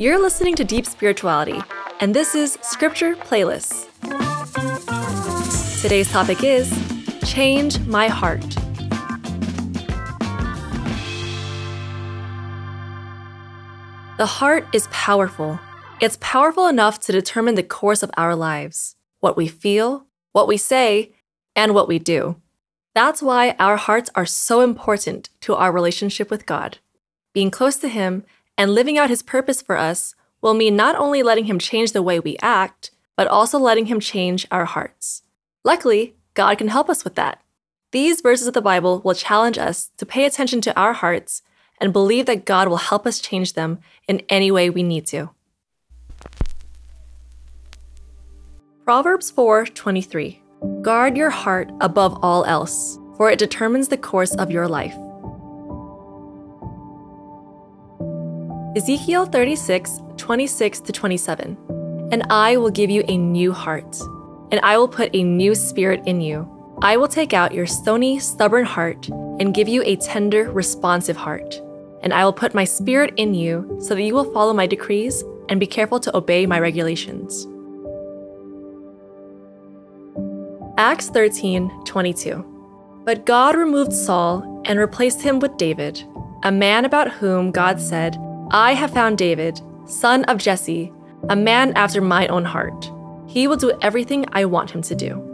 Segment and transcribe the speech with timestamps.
[0.00, 1.60] You're listening to Deep Spirituality,
[1.98, 3.88] and this is Scripture Playlists.
[5.82, 6.70] Today's topic is
[7.24, 8.48] Change My Heart.
[14.18, 15.58] The heart is powerful.
[16.00, 20.58] It's powerful enough to determine the course of our lives, what we feel, what we
[20.58, 21.10] say,
[21.56, 22.36] and what we do.
[22.94, 26.78] That's why our hearts are so important to our relationship with God.
[27.34, 28.24] Being close to Him
[28.58, 32.02] and living out His purpose for us will mean not only letting Him change the
[32.02, 35.22] way we act, but also letting Him change our hearts.
[35.64, 37.40] Luckily, God can help us with that.
[37.92, 41.42] These verses of the Bible will challenge us to pay attention to our hearts
[41.80, 45.30] and believe that God will help us change them in any way we need to.
[48.84, 50.40] Proverbs 4:23
[50.82, 54.96] Guard your heart above all else, for it determines the course of your life.
[58.76, 61.56] Ezekiel 36, 26 to 27.
[62.12, 63.98] And I will give you a new heart,
[64.50, 66.46] and I will put a new spirit in you.
[66.82, 71.60] I will take out your stony, stubborn heart and give you a tender, responsive heart.
[72.02, 75.24] And I will put my spirit in you so that you will follow my decrees
[75.48, 77.46] and be careful to obey my regulations.
[80.76, 82.44] Acts 13 22.
[83.04, 86.04] But God removed Saul and replaced him with David,
[86.42, 88.16] a man about whom God said,
[88.50, 90.90] I have found David, son of Jesse,
[91.28, 92.90] a man after my own heart.
[93.26, 95.24] He will do everything I want him to do.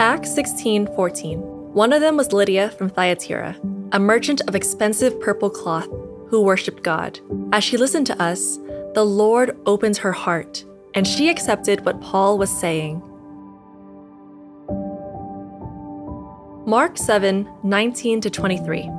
[0.00, 1.38] Acts 16 14.
[1.74, 3.56] One of them was Lydia from Thyatira,
[3.92, 5.88] a merchant of expensive purple cloth
[6.28, 7.20] who worshipped God.
[7.52, 8.56] As she listened to us,
[8.94, 13.00] the Lord opened her heart and she accepted what Paul was saying.
[16.66, 18.97] Mark 7 19 to 23.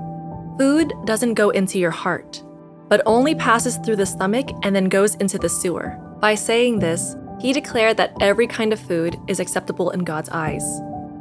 [0.60, 2.44] Food doesn't go into your heart,
[2.90, 5.98] but only passes through the stomach and then goes into the sewer.
[6.20, 10.66] By saying this, he declared that every kind of food is acceptable in God's eyes.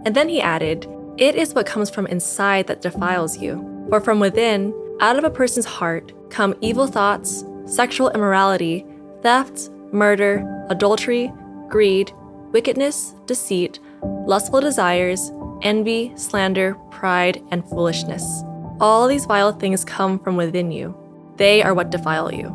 [0.04, 0.88] And then he added,
[1.18, 3.86] It is what comes from inside that defiles you.
[3.90, 8.84] For from within, out of a person's heart, come evil thoughts, sexual immorality,
[9.22, 11.32] theft, murder, adultery,
[11.68, 12.10] greed,
[12.50, 15.30] wickedness, deceit, lustful desires,
[15.62, 18.42] envy, slander, pride, and foolishness.
[18.80, 20.96] All these vile things come from within you.
[21.36, 22.54] They are what defile you.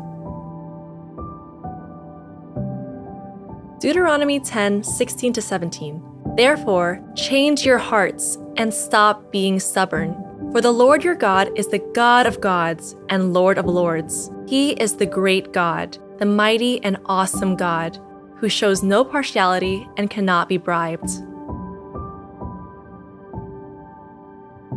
[3.80, 6.02] Deuteronomy 10 16 to 17.
[6.36, 10.14] Therefore, change your hearts and stop being stubborn.
[10.52, 14.30] For the Lord your God is the God of gods and Lord of lords.
[14.46, 17.98] He is the great God the mighty and awesome God,
[18.36, 21.10] who shows no partiality and cannot be bribed.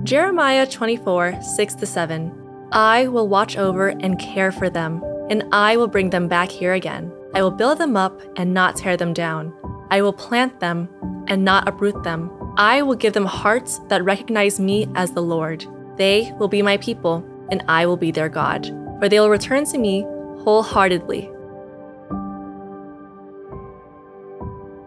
[0.08, 2.32] Jeremiah 24, 6 7.
[2.72, 6.72] I will watch over and care for them, and I will bring them back here
[6.76, 7.12] again.
[7.36, 9.54] I will build them up and not tear them down.
[9.92, 10.88] I will plant them
[11.28, 12.32] and not uproot them.
[12.56, 15.66] I will give them hearts that recognize me as the Lord.
[15.98, 18.66] They will be my people, and I will be their God.
[19.02, 20.04] For they will return to me
[20.40, 21.30] wholeheartedly.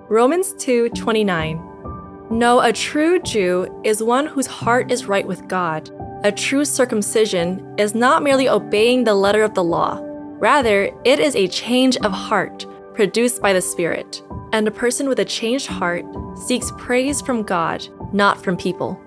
[0.09, 1.70] Romans 2:29
[2.31, 5.91] No, a true Jew is one whose heart is right with God.
[6.23, 9.99] A true circumcision is not merely obeying the letter of the law.
[10.39, 14.23] Rather, it is a change of heart produced by the Spirit.
[14.53, 16.05] And a person with a changed heart
[16.39, 19.01] seeks praise from God, not from people.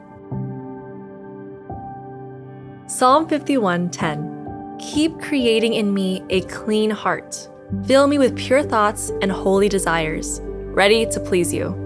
[2.87, 7.47] Psalm 51:10 Keep creating in me a clean heart.
[7.85, 10.41] Fill me with pure thoughts and holy desires,
[10.75, 11.82] ready to please you.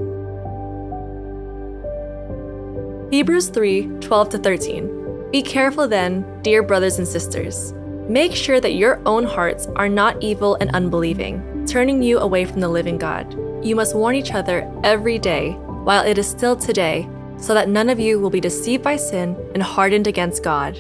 [3.09, 5.29] Hebrews 3 12 13.
[5.31, 7.71] Be careful then, dear brothers and sisters.
[8.09, 12.59] Make sure that your own hearts are not evil and unbelieving, turning you away from
[12.59, 13.33] the living God.
[13.65, 15.51] You must warn each other every day
[15.85, 17.07] while it is still today,
[17.37, 20.77] so that none of you will be deceived by sin and hardened against God.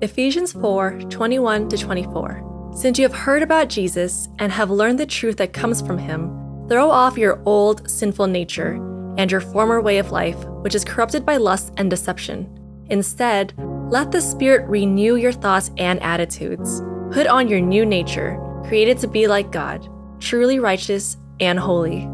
[0.00, 2.70] Ephesians 4 21 24.
[2.76, 6.28] Since you have heard about Jesus and have learned the truth that comes from him,
[6.68, 11.24] throw off your old sinful nature and your former way of life, which is corrupted
[11.24, 12.48] by lust and deception.
[12.90, 13.54] Instead,
[13.90, 16.82] let the Spirit renew your thoughts and attitudes.
[17.10, 19.88] Put on your new nature, created to be like God,
[20.20, 22.06] truly righteous and holy.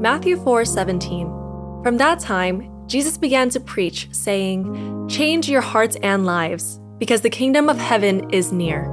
[0.00, 1.26] Matthew 4 17.
[1.82, 7.30] From that time, Jesus began to preach, saying, Change your hearts and lives, because the
[7.30, 8.90] kingdom of heaven is near.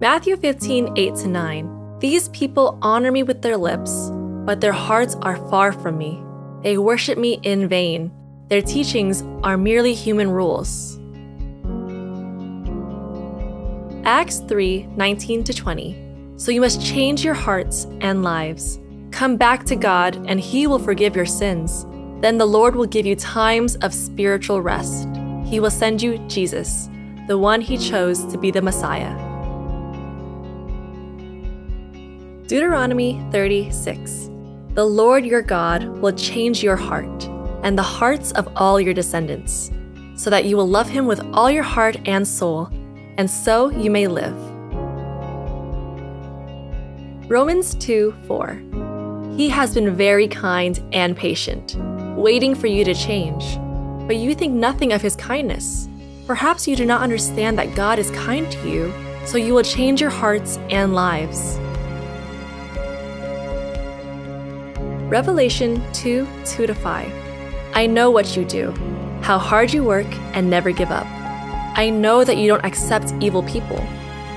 [0.00, 1.79] Matthew 15, 8 9.
[2.00, 4.10] These people honor me with their lips,
[4.46, 6.22] but their hearts are far from me.
[6.62, 8.10] They worship me in vain.
[8.48, 10.98] Their teachings are merely human rules.
[14.06, 16.34] Acts 3 19 20.
[16.36, 18.80] So you must change your hearts and lives.
[19.10, 21.84] Come back to God, and He will forgive your sins.
[22.22, 25.06] Then the Lord will give you times of spiritual rest.
[25.44, 26.88] He will send you Jesus,
[27.28, 29.29] the one He chose to be the Messiah.
[32.50, 34.28] Deuteronomy 36
[34.74, 37.28] The Lord your God will change your heart
[37.62, 39.70] and the hearts of all your descendants,
[40.16, 42.68] so that you will love Him with all your heart and soul,
[43.18, 44.34] and so you may live.
[47.30, 51.76] Romans 2 4 He has been very kind and patient,
[52.16, 53.44] waiting for you to change.
[54.08, 55.88] But you think nothing of His kindness.
[56.26, 58.92] Perhaps you do not understand that God is kind to you,
[59.24, 61.60] so you will change your hearts and lives.
[65.10, 67.12] Revelation 2 2 to 5.
[67.74, 68.70] I know what you do,
[69.22, 71.06] how hard you work and never give up.
[71.76, 73.84] I know that you don't accept evil people.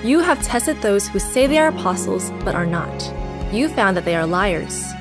[0.04, 3.14] You have tested those who say they are apostles but are not.
[3.54, 4.92] You found that they are liars.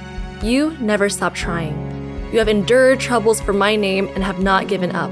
[0.42, 1.74] You never stop trying.
[2.32, 5.10] You have endured troubles for my name and have not given up.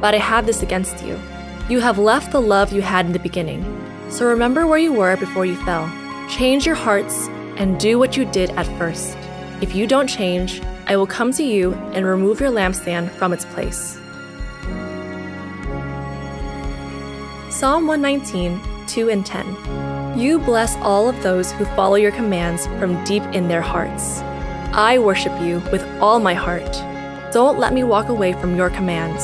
[0.00, 1.18] But I have this against you.
[1.68, 3.64] You have left the love you had in the beginning.
[4.08, 5.90] So remember where you were before you fell.
[6.28, 7.26] Change your hearts
[7.56, 9.16] and do what you did at first.
[9.60, 13.44] If you don't change, I will come to you and remove your lampstand from its
[13.44, 13.98] place.
[17.50, 20.18] Psalm 119, 2 and 10.
[20.18, 24.20] You bless all of those who follow your commands from deep in their hearts.
[24.72, 26.72] I worship you with all my heart.
[27.30, 29.22] Don't let me walk away from your commands.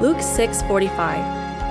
[0.00, 1.20] Luke 6:45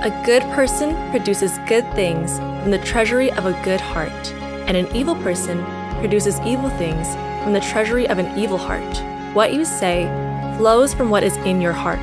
[0.04, 4.32] A good person produces good things from the treasury of a good heart
[4.66, 5.64] and an evil person
[6.00, 8.96] produces evil things from the treasury of an evil heart.
[9.34, 10.06] What you say
[10.58, 12.00] flows from what is in your heart.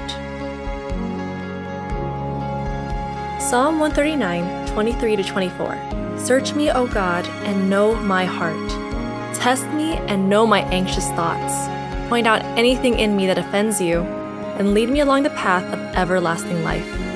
[3.41, 6.17] Psalm 139, 23 to 24.
[6.17, 8.69] Search me, O God, and know my heart.
[9.35, 11.67] Test me and know my anxious thoughts.
[12.09, 14.01] Point out anything in me that offends you,
[14.57, 17.08] and lead me along the path of everlasting life.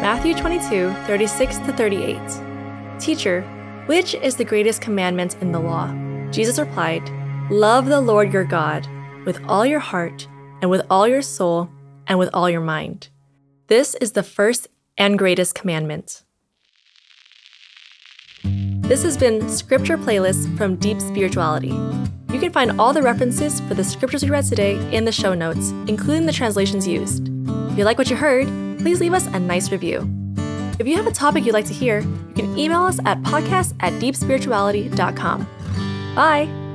[0.00, 3.00] Matthew 22, 36 to 38.
[3.00, 3.42] Teacher,
[3.86, 5.92] which is the greatest commandment in the law?
[6.30, 7.02] Jesus replied,
[7.50, 8.86] Love the Lord your God
[9.24, 10.28] with all your heart,
[10.62, 11.68] and with all your soul,
[12.06, 13.08] and with all your mind.
[13.66, 16.22] This is the first and greatest commandment.
[18.44, 21.74] This has been Scripture Playlist from Deep Spirituality.
[22.32, 25.34] You can find all the references for the scriptures we read today in the show
[25.34, 27.28] notes, including the translations used.
[27.48, 28.46] If you like what you heard,
[28.86, 30.08] please leave us a nice review.
[30.78, 33.74] If you have a topic you'd like to hear, you can email us at podcast
[33.80, 35.48] at deepspirituality.com.
[36.14, 36.65] Bye!